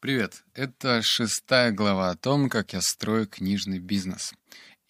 [0.00, 0.44] Привет!
[0.54, 4.32] Это шестая глава о том, как я строю книжный бизнес.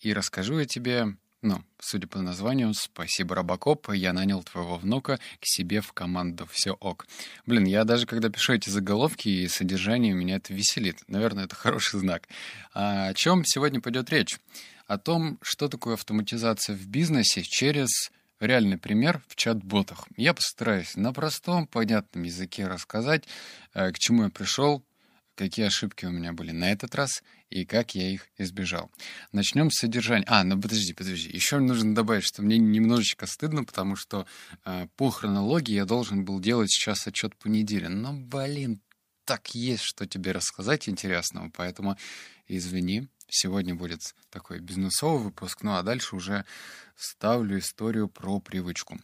[0.00, 5.46] И расскажу я тебе, ну, судя по названию, спасибо, Робокоп, я нанял твоего внука к
[5.46, 6.46] себе в команду.
[6.52, 7.06] Все ок.
[7.46, 10.98] Блин, я даже когда пишу эти заголовки и содержание, меня это веселит.
[11.08, 12.28] Наверное, это хороший знак.
[12.74, 14.38] А о чем сегодня пойдет речь?
[14.86, 20.06] О том, что такое автоматизация в бизнесе через реальный пример в чат-ботах.
[20.18, 23.24] Я постараюсь на простом, понятном языке рассказать,
[23.72, 24.84] э, к чему я пришел,
[25.38, 28.90] какие ошибки у меня были на этот раз и как я их избежал.
[29.32, 30.24] Начнем с содержания.
[30.26, 31.30] А, ну подожди, подожди.
[31.30, 34.26] Еще нужно добавить, что мне немножечко стыдно, потому что
[34.64, 37.88] э, по хронологии я должен был делать сейчас отчет по неделе.
[37.88, 38.82] Но, блин,
[39.24, 41.96] так есть, что тебе рассказать интересного, поэтому
[42.48, 43.08] извини.
[43.30, 46.46] Сегодня будет такой бизнесовый выпуск, ну а дальше уже
[46.96, 48.98] ставлю историю про привычку.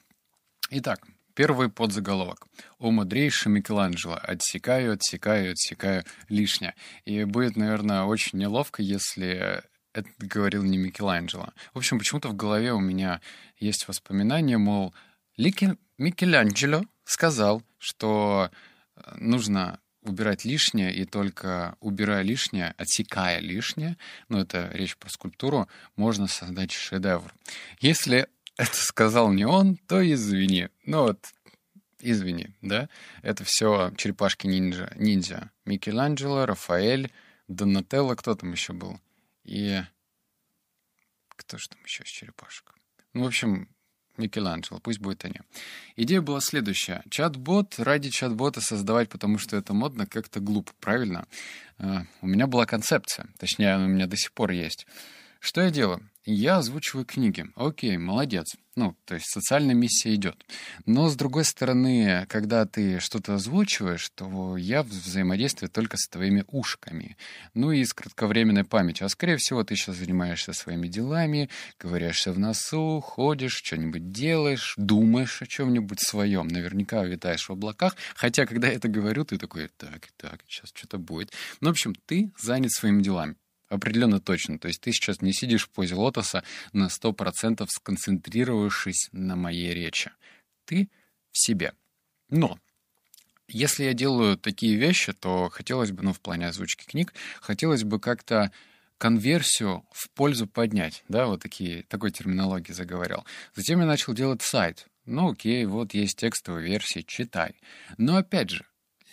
[0.70, 2.47] Итак, Первый подзаголовок.
[2.79, 4.19] «О мудрейший Микеланджело.
[4.23, 6.74] Отсекаю, отсекаю, отсекаю лишнее».
[7.05, 11.49] И будет, наверное, очень неловко, если это говорил не Микеланджело.
[11.73, 13.21] В общем, почему-то в голове у меня
[13.59, 14.95] есть воспоминания, мол,
[15.37, 15.76] Лики...
[15.99, 18.51] Микеланджело сказал, что
[18.96, 23.96] э, нужно убирать лишнее, и только убирая лишнее, отсекая лишнее,
[24.29, 27.32] ну, это речь про скульптуру, можно создать шедевр.
[27.80, 30.69] Если это сказал не он, то извини.
[30.87, 31.33] Ну вот,
[32.01, 32.88] извини, да?
[33.23, 35.51] Это все черепашки ниндзя.
[35.65, 37.10] Микеланджело, Рафаэль,
[37.49, 39.01] Донателло, кто там еще был?
[39.45, 39.82] И
[41.37, 42.75] кто же там еще из черепашек?
[43.13, 43.69] Ну, в общем,
[44.16, 45.41] Микеланджело, пусть будет они.
[45.97, 47.02] Идея была следующая.
[47.10, 51.27] Чат-бот ради чат-бота создавать, потому что это модно, как-то глупо, правильно?
[51.79, 54.87] Uh, у меня была концепция, точнее, она у меня до сих пор есть.
[55.41, 56.09] Что я делаю?
[56.26, 57.44] Я озвучиваю книги.
[57.54, 58.56] Окей, молодец.
[58.76, 60.42] Ну, то есть социальная миссия идет.
[60.86, 67.19] Но, с другой стороны, когда ты что-то озвучиваешь, то я взаимодействую только с твоими ушками.
[67.52, 69.04] Ну и с кратковременной памятью.
[69.04, 75.42] А, скорее всего, ты сейчас занимаешься своими делами, ковыряешься в носу, ходишь, что-нибудь делаешь, думаешь
[75.42, 76.48] о чем-нибудь своем.
[76.48, 77.96] Наверняка витаешь в облаках.
[78.16, 81.32] Хотя, когда я это говорю, ты такой, так, так, сейчас что-то будет.
[81.60, 83.36] Ну, в общем, ты занят своими делами.
[83.74, 84.58] Определенно точно.
[84.58, 90.12] То есть ты сейчас не сидишь в позе лотоса на 100% сконцентрировавшись на моей речи.
[90.64, 90.88] Ты
[91.32, 91.72] в себе.
[92.30, 92.58] Но
[93.48, 97.98] если я делаю такие вещи, то хотелось бы, ну, в плане озвучки книг, хотелось бы
[97.98, 98.52] как-то
[98.96, 103.24] конверсию в пользу поднять, да, вот такие, такой терминологии заговорил.
[103.54, 104.86] Затем я начал делать сайт.
[105.04, 107.56] Ну, окей, вот есть текстовая версия, читай.
[107.98, 108.64] Но опять же,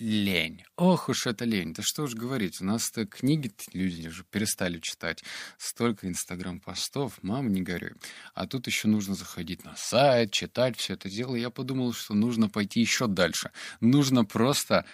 [0.01, 0.63] лень.
[0.77, 1.73] Ох уж это лень.
[1.73, 5.23] Да что уж говорить, у нас-то книги люди уже перестали читать.
[5.57, 7.93] Столько инстаграм-постов, мам, не горюй.
[8.33, 11.35] А тут еще нужно заходить на сайт, читать все это дело.
[11.35, 13.51] Я подумал, что нужно пойти еще дальше.
[13.79, 14.85] Нужно просто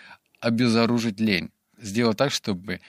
[0.42, 1.52] обезоружить лень.
[1.80, 2.82] Сделать так, чтобы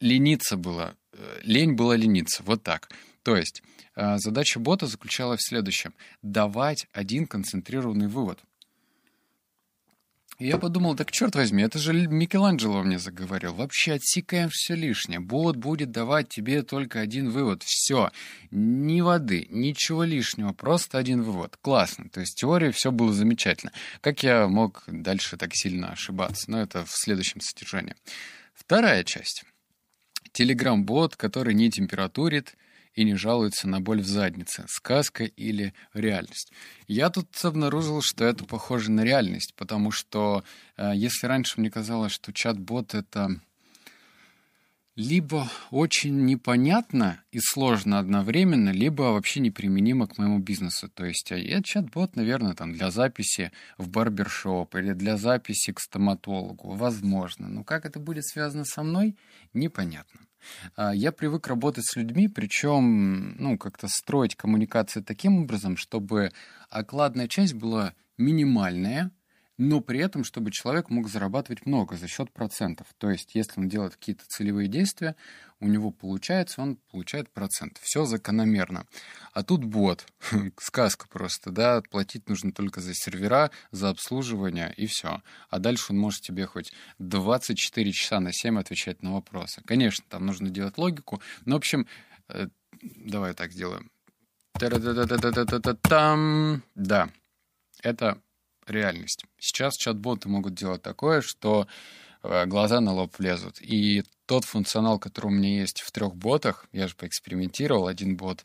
[0.00, 0.96] лениться было.
[1.12, 2.42] Э, лень была лениться.
[2.44, 2.90] Вот так.
[3.24, 3.62] То есть
[3.96, 5.92] э, задача бота заключалась в следующем.
[6.22, 8.38] Давать один концентрированный вывод—
[10.38, 13.54] я подумал, так черт возьми, это же Микеланджело мне заговорил.
[13.54, 15.20] Вообще отсекаем все лишнее.
[15.20, 17.62] Бот будет давать тебе только один вывод.
[17.62, 18.10] Все.
[18.50, 21.56] Ни воды, ничего лишнего, просто один вывод.
[21.60, 22.08] Классно.
[22.08, 23.72] То есть теория все было замечательно.
[24.00, 26.50] Как я мог дальше так сильно ошибаться?
[26.50, 27.94] Но это в следующем содержании.
[28.54, 29.44] Вторая часть.
[30.32, 32.56] Телеграм-бот, который не температурит,
[32.94, 34.64] и не жалуется на боль в заднице.
[34.68, 36.52] Сказка или реальность.
[36.86, 40.44] Я тут обнаружил, что это похоже на реальность, потому что
[40.76, 43.40] э, если раньше мне казалось, что чат-бот— это
[44.96, 50.88] либо очень непонятно и сложно одновременно, либо вообще неприменимо к моему бизнесу.
[50.88, 55.80] То есть а я чат-бот, наверное, там для записи в барбершоп или для записи к
[55.80, 56.74] стоматологу.
[56.74, 57.48] Возможно.
[57.48, 59.16] Но как это будет связано со мной,
[59.52, 60.20] непонятно.
[60.76, 66.30] А, я привык работать с людьми, причем, ну, как-то строить коммуникации таким образом, чтобы
[66.70, 69.10] окладная часть была минимальная,
[69.56, 72.86] но при этом, чтобы человек мог зарабатывать много за счет процентов.
[72.98, 75.14] То есть, если он делает какие-то целевые действия,
[75.60, 77.78] у него получается, он получает процент.
[77.80, 78.86] Все закономерно.
[79.32, 80.06] А тут бот.
[80.58, 85.22] Сказка просто, да, платить нужно только за сервера, за обслуживание и все.
[85.48, 89.62] А дальше он может тебе хоть 24 часа на 7 отвечать на вопросы.
[89.64, 91.86] Конечно, там нужно делать логику, но, в общем,
[92.28, 92.48] э,
[92.82, 93.90] давай так сделаем.
[96.74, 97.08] Да,
[97.82, 98.20] это
[98.70, 99.24] реальность.
[99.38, 101.66] Сейчас чат-боты могут делать такое, что
[102.22, 103.60] э, глаза на лоб влезут.
[103.60, 108.44] И тот функционал, который у меня есть в трех ботах, я же поэкспериментировал, один бот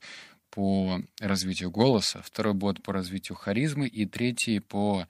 [0.50, 5.07] по развитию голоса, второй бот по развитию харизмы и третий по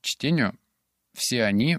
[0.00, 0.56] чтению,
[1.14, 1.78] все они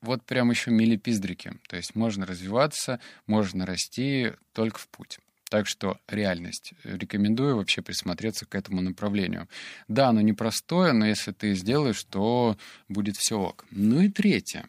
[0.00, 1.54] вот прям еще милипиздрики.
[1.68, 5.18] То есть можно развиваться, можно расти только в путь.
[5.52, 6.72] Так что реальность.
[6.82, 9.50] Рекомендую вообще присмотреться к этому направлению.
[9.86, 12.56] Да, оно непростое, но если ты сделаешь, то
[12.88, 13.66] будет все ок.
[13.70, 14.66] Ну и третье.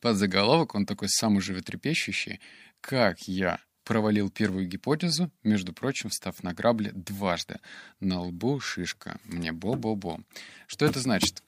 [0.00, 2.40] Под заголовок, он такой самый животрепещущий.
[2.80, 7.58] Как я провалил первую гипотезу, между прочим, встав на грабли дважды.
[8.00, 9.20] На лбу шишка.
[9.24, 10.20] Мне бо-бо-бо.
[10.66, 11.42] Что это значит?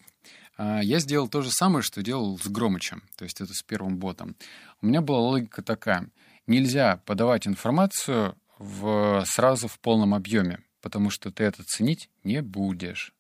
[0.58, 3.96] А, я сделал то же самое, что делал с Громычем, то есть это с первым
[3.96, 4.36] ботом.
[4.82, 6.10] У меня была логика такая.
[6.46, 13.12] Нельзя подавать информацию в, сразу в полном объеме, потому что ты это ценить не будешь.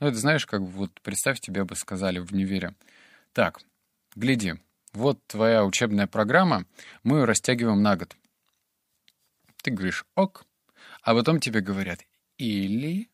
[0.00, 2.74] Ну, это знаешь, как вот представь, тебе бы сказали в универе.
[3.32, 3.60] Так,
[4.14, 4.54] гляди,
[4.92, 6.64] вот твоя учебная программа,
[7.02, 8.16] мы ее растягиваем на год.
[9.62, 10.46] Ты говоришь «ок»,
[11.02, 12.00] а потом тебе говорят
[12.38, 13.08] «или...»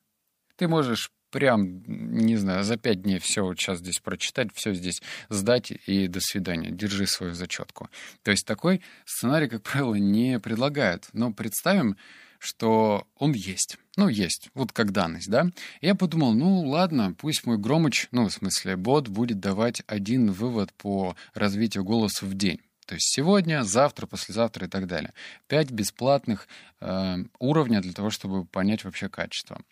[0.56, 5.02] Ты можешь прям, не знаю, за пять дней все вот сейчас здесь прочитать, все здесь
[5.28, 7.88] сдать и до свидания, держи свою зачетку.
[8.22, 11.08] То есть такой сценарий, как правило, не предлагают.
[11.12, 11.96] Но представим,
[12.38, 13.78] что он есть.
[13.96, 15.46] Ну, есть, вот как данность, да.
[15.80, 20.72] Я подумал, ну, ладно, пусть мой Громыч, ну, в смысле, бот будет давать один вывод
[20.74, 22.60] по развитию голоса в день.
[22.86, 25.14] То есть сегодня, завтра, послезавтра и так далее.
[25.46, 26.48] Пять бесплатных
[26.80, 29.62] э, уровня для того, чтобы понять вообще качество.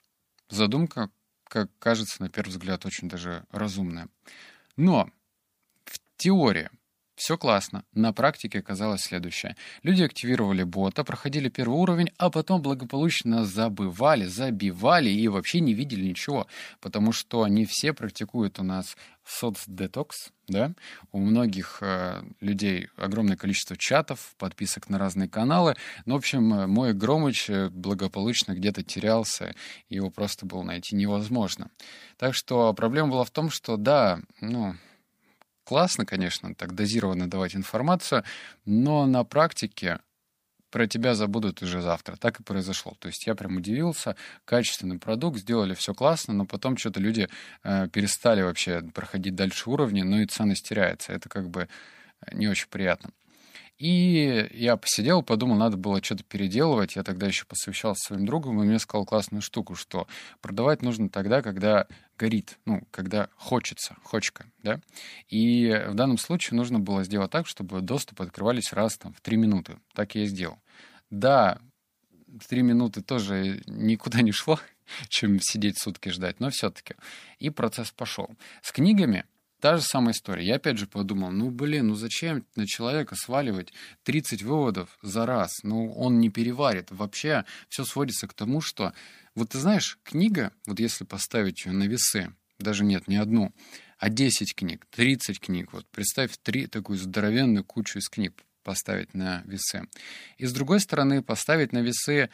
[0.48, 1.10] Задумка
[1.50, 4.08] как кажется, на первый взгляд, очень даже разумная.
[4.76, 5.10] Но
[5.84, 6.70] в теории
[7.20, 7.84] все классно.
[7.92, 9.54] На практике оказалось следующее.
[9.82, 16.06] Люди активировали бота, проходили первый уровень, а потом благополучно забывали, забивали и вообще не видели
[16.06, 16.46] ничего.
[16.80, 18.96] Потому что они все практикуют у нас
[19.26, 20.72] соцдетокс, да?
[21.12, 25.76] У многих э, людей огромное количество чатов, подписок на разные каналы.
[26.06, 29.54] Ну, в общем, э, мой Громыч э, благополучно где-то терялся,
[29.90, 31.70] его просто было найти невозможно.
[32.16, 34.74] Так что проблема была в том, что да, ну,
[35.70, 38.24] классно, конечно, так дозированно давать информацию,
[38.64, 40.00] но на практике
[40.68, 42.16] про тебя забудут уже завтра.
[42.16, 42.96] Так и произошло.
[42.98, 47.28] То есть я прям удивился, качественный продукт, сделали все классно, но потом что-то люди
[47.62, 51.12] э, перестали вообще проходить дальше уровни, ну и ценность теряется.
[51.12, 51.68] Это как бы
[52.32, 53.10] не очень приятно.
[53.80, 56.96] И я посидел, подумал, надо было что-то переделывать.
[56.96, 60.06] Я тогда еще посовещался с своим другом, и мне сказал классную штуку, что
[60.42, 61.86] продавать нужно тогда, когда
[62.18, 64.82] горит, ну, когда хочется, хочка, да.
[65.30, 69.38] И в данном случае нужно было сделать так, чтобы доступы открывались раз там в три
[69.38, 69.78] минуты.
[69.94, 70.58] Так я и сделал.
[71.08, 71.58] Да,
[72.48, 74.60] три минуты тоже никуда не шло,
[75.08, 76.96] чем сидеть сутки ждать, но все-таки.
[77.38, 78.28] И процесс пошел.
[78.60, 79.24] С книгами
[79.60, 80.46] Та же самая история.
[80.46, 83.72] Я опять же подумал, ну блин, ну зачем на человека сваливать
[84.04, 85.62] 30 выводов за раз?
[85.62, 86.90] Ну он не переварит.
[86.90, 88.94] Вообще все сводится к тому, что...
[89.34, 93.54] Вот ты знаешь, книга, вот если поставить ее на весы, даже нет, не одну,
[93.98, 99.42] а 10 книг, 30 книг, вот представь три такую здоровенную кучу из книг поставить на
[99.44, 99.86] весы.
[100.38, 102.30] И с другой стороны поставить на весы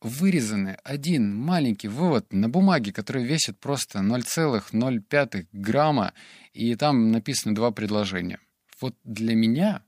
[0.00, 6.12] вырезаны один маленький вывод на бумаге, который весит просто 0,05 грамма,
[6.52, 8.38] и там написаны два предложения.
[8.80, 9.82] Вот для меня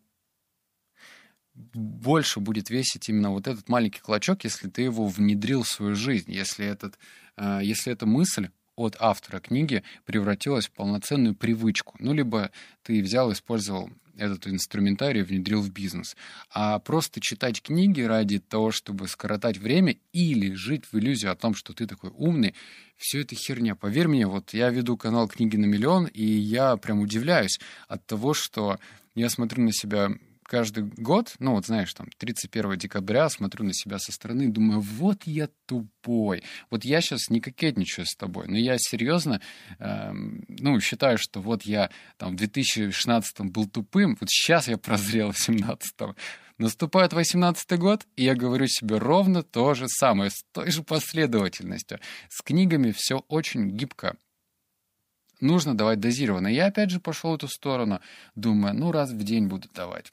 [1.54, 6.32] больше будет весить именно вот этот маленький клочок, если ты его внедрил в свою жизнь,
[6.32, 6.98] если, этот,
[7.36, 8.48] э, если эта мысль
[8.84, 11.96] от автора книги превратилась в полноценную привычку.
[11.98, 12.50] Ну, либо
[12.82, 16.16] ты взял использовал этот инструментарий внедрил в бизнес.
[16.50, 21.54] А просто читать книги ради того, чтобы скоротать время или жить в иллюзию о том,
[21.54, 22.54] что ты такой умный,
[22.96, 23.74] все это херня.
[23.74, 27.58] Поверь мне, вот я веду канал «Книги на миллион», и я прям удивляюсь
[27.88, 28.78] от того, что
[29.14, 30.10] я смотрю на себя
[30.44, 35.22] каждый год, ну вот знаешь, там 31 декабря смотрю на себя со стороны думаю, вот
[35.24, 36.42] я тупой.
[36.70, 39.40] Вот я сейчас не кокетничаю с тобой, но я серьезно,
[39.78, 45.32] э, ну, считаю, что вот я там в 2016 был тупым, вот сейчас я прозрел
[45.32, 46.16] в 17 -м.
[46.58, 51.98] Наступает 18 год, и я говорю себе ровно то же самое, с той же последовательностью.
[52.28, 54.16] С книгами все очень гибко
[55.42, 56.48] нужно давать дозированно.
[56.48, 58.00] Я опять же пошел в эту сторону,
[58.34, 60.12] думаю, ну раз в день буду давать.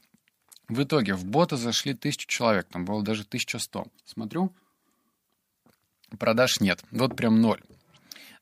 [0.70, 3.88] В итоге в бота зашли тысячу человек, там было даже 1100.
[4.06, 4.54] Смотрю,
[6.18, 7.62] продаж нет, вот прям ноль.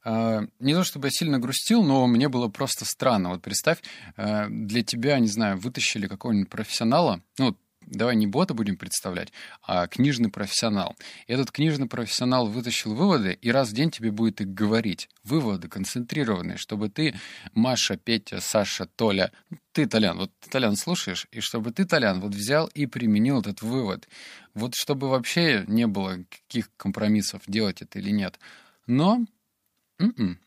[0.03, 3.29] А, не то чтобы я сильно грустил, но мне было просто странно.
[3.29, 3.79] Вот представь,
[4.15, 7.57] а, для тебя, не знаю, вытащили какого-нибудь профессионала, ну,
[7.87, 10.95] давай не бота будем представлять, а книжный профессионал.
[11.25, 15.09] Этот книжный профессионал вытащил выводы, и раз в день тебе будет их говорить.
[15.23, 17.15] Выводы концентрированные, чтобы ты,
[17.53, 19.31] Маша, Петя, Саша, Толя,
[19.71, 23.61] ты, Толян, вот ты, Толян, слушаешь, и чтобы ты, Толян, вот взял и применил этот
[23.61, 24.07] вывод.
[24.53, 28.39] Вот чтобы вообще не было каких компромиссов, делать это или нет.
[28.87, 29.25] Но
[29.99, 30.39] м-м,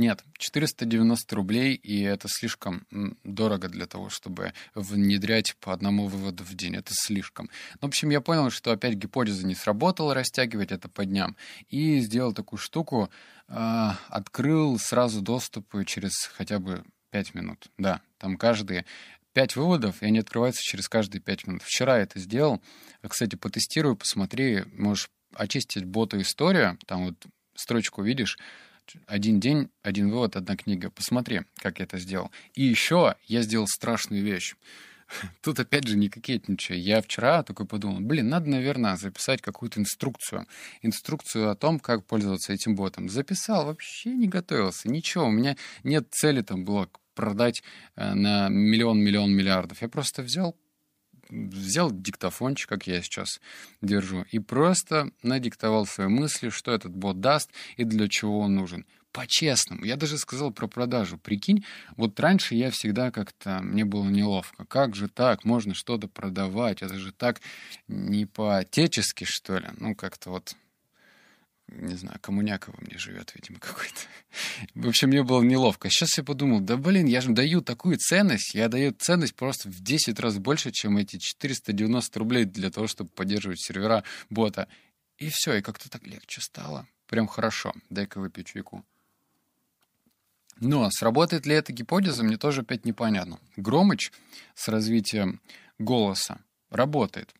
[0.00, 2.86] Нет, 490 рублей, и это слишком
[3.22, 6.74] дорого для того, чтобы внедрять по одному выводу в день.
[6.74, 7.50] Это слишком.
[7.82, 11.36] В общем, я понял, что опять гипотеза не сработала, растягивать это по дням.
[11.68, 13.10] И сделал такую штуку,
[13.48, 17.66] э, открыл сразу доступы через хотя бы 5 минут.
[17.76, 18.86] Да, там каждые
[19.34, 21.62] пять выводов, и они открываются через каждые пять минут.
[21.62, 22.62] Вчера это сделал.
[23.06, 28.38] Кстати, потестирую, посмотри, можешь очистить бота история, там вот строчку видишь,
[29.06, 30.90] один день, один вывод, одна книга.
[30.90, 32.30] Посмотри, как я это сделал.
[32.54, 34.54] И еще я сделал страшную вещь.
[35.42, 36.80] Тут опять же не кокетничаю.
[36.80, 40.46] Я вчера такой подумал, блин, надо, наверное, записать какую-то инструкцию.
[40.82, 43.08] Инструкцию о том, как пользоваться этим ботом.
[43.08, 45.26] Записал, вообще не готовился, ничего.
[45.26, 47.62] У меня нет цели там было продать
[47.96, 49.82] э, на миллион-миллион миллиардов.
[49.82, 50.56] Я просто взял,
[51.30, 53.40] взял диктофончик, как я сейчас
[53.80, 58.86] держу, и просто надиктовал свои мысли, что этот бот даст и для чего он нужен.
[59.12, 59.84] По-честному.
[59.84, 61.18] Я даже сказал про продажу.
[61.18, 61.64] Прикинь,
[61.96, 64.64] вот раньше я всегда как-то, мне было неловко.
[64.66, 65.44] Как же так?
[65.44, 66.82] Можно что-то продавать?
[66.82, 67.40] Это же так
[67.88, 69.66] не по-отечески, что ли?
[69.78, 70.54] Ну, как-то вот
[71.72, 74.00] не знаю, коммуняка во мне живет, видимо, какой-то.
[74.74, 75.88] В общем, мне было неловко.
[75.90, 79.82] Сейчас я подумал, да блин, я же даю такую ценность, я даю ценность просто в
[79.82, 84.68] 10 раз больше, чем эти 490 рублей для того, чтобы поддерживать сервера бота.
[85.18, 86.86] И все, и как-то так легче стало.
[87.06, 87.72] Прям хорошо.
[87.90, 88.84] Дай-ка выпью чайку.
[90.60, 93.40] Но сработает ли эта гипотеза, мне тоже опять непонятно.
[93.56, 94.12] Громыч
[94.54, 95.40] с развитием
[95.78, 96.38] голоса
[96.68, 97.34] работает.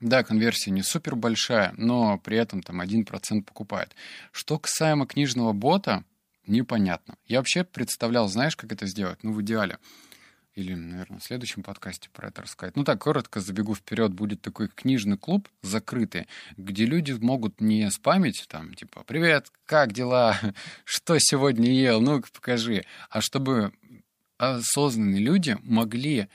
[0.00, 3.94] Да, конверсия не супер большая, но при этом там 1% покупает.
[4.30, 6.04] Что касаемо книжного бота,
[6.46, 7.16] непонятно.
[7.26, 9.22] Я вообще представлял, знаешь, как это сделать?
[9.22, 9.78] Ну, в идеале.
[10.54, 12.76] Или, наверное, в следующем подкасте про это рассказать.
[12.76, 14.14] Ну так, коротко забегу вперед.
[14.14, 20.38] Будет такой книжный клуб закрытый, где люди могут не спамить, там, типа, «Привет, как дела?
[20.84, 22.00] Что сегодня ел?
[22.00, 22.84] Ну-ка, покажи».
[23.10, 23.74] А чтобы
[24.38, 26.28] осознанные люди могли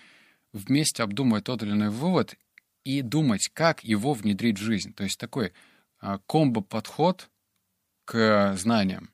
[0.54, 2.36] вместе обдумывать тот или иной вывод
[2.84, 4.94] и думать, как его внедрить в жизнь.
[4.94, 5.54] То есть такой
[6.00, 7.30] а, комбо-подход
[8.06, 9.11] к знаниям.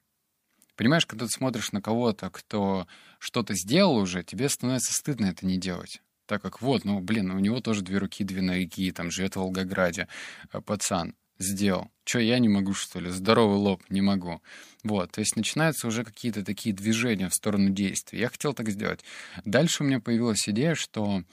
[0.78, 2.88] Понимаешь, когда ты смотришь на кого-то, кто
[3.20, 6.02] что-то сделал уже, тебе становится стыдно это не делать.
[6.28, 9.40] Так как вот, ну, блин, у него тоже две руки, две ноги, там, живет в
[9.40, 10.08] Волгограде,
[10.52, 11.90] а, пацан, сделал.
[12.06, 13.10] Че, я не могу, что ли?
[13.10, 14.42] Здоровый лоб, не могу.
[14.84, 18.20] Вот, то есть начинаются уже какие-то такие движения в сторону действий.
[18.20, 19.04] Я хотел так сделать.
[19.46, 21.24] Дальше у меня появилась идея, что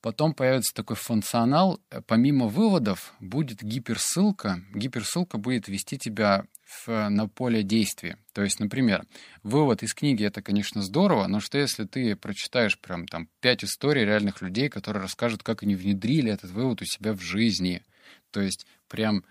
[0.00, 4.62] Потом появится такой функционал, э, помимо выводов будет гиперссылка.
[4.72, 8.18] Гиперссылка будет вести тебя в, на поле действия.
[8.32, 9.04] То есть, например,
[9.42, 14.04] вывод из книги это, конечно, здорово, но что если ты прочитаешь прям там пять историй
[14.04, 17.82] реальных людей, которые расскажут, как они внедрили этот вывод у себя в жизни.
[18.30, 19.24] То есть прям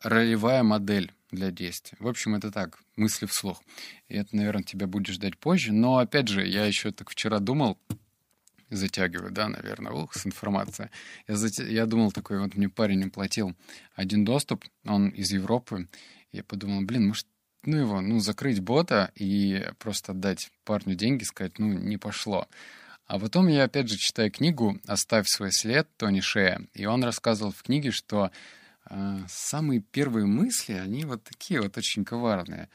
[0.00, 1.96] ролевая модель для действия.
[2.00, 3.62] В общем, это так, мысли вслух.
[4.08, 5.72] И это, наверное, тебя будет ждать позже.
[5.72, 7.78] Но, опять же, я еще так вчера думал,
[8.70, 10.88] затягиваю, да, наверное, ух, с информацией.
[11.26, 11.58] Я, зат...
[11.58, 13.56] я думал такой, вот мне парень оплатил
[13.94, 15.88] один доступ, он из Европы.
[16.32, 17.26] Я подумал, блин, может,
[17.64, 22.48] ну его, ну, закрыть бота и просто отдать парню деньги, сказать, ну, не пошло.
[23.06, 27.50] А потом я опять же читаю книгу «Оставь свой след» Тони Шея, и он рассказывал
[27.50, 28.30] в книге, что
[28.88, 32.68] э, самые первые мысли, они вот такие вот очень коварные.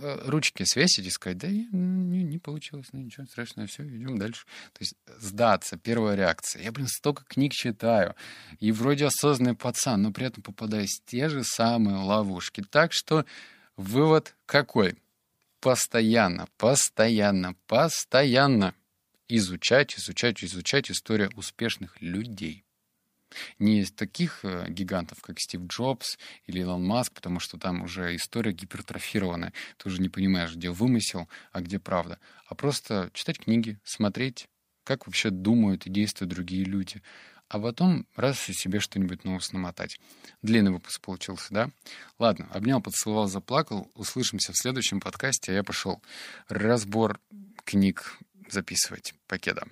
[0.00, 4.44] Э, ручки свесить и сказать, да не, не получилось, ну ничего страшного, все, идем дальше.
[4.72, 6.62] То есть сдаться, первая реакция.
[6.62, 8.16] Я, блин, столько книг читаю,
[8.58, 12.64] и вроде осознанный пацан, но при этом попадаюсь в те же самые ловушки.
[12.68, 13.24] Так что
[13.76, 14.96] вывод какой?
[15.60, 18.74] Постоянно, постоянно, постоянно
[19.28, 22.63] изучать, изучать, изучать историю успешных людей.
[23.58, 28.14] Не из таких э, гигантов, как Стив Джобс или Илон Маск, потому что там уже
[28.16, 29.52] история гипертрофированная.
[29.78, 32.18] Ты уже не понимаешь, где вымысел, а где правда.
[32.46, 34.48] А просто читать книги, смотреть,
[34.84, 37.02] как вообще думают и действуют другие люди.
[37.48, 40.00] А потом раз и себе что-нибудь новое намотать.
[40.42, 41.70] Длинный выпуск получился, да?
[42.18, 43.90] Ладно, обнял, поцеловал, заплакал.
[43.94, 46.02] Услышимся в следующем подкасте, а я пошел
[46.48, 47.20] разбор
[47.64, 49.14] книг записывать.
[49.26, 49.66] Покеда.